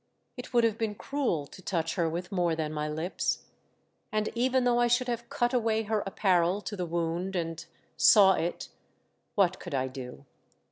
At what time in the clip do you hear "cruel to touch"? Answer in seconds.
0.95-1.93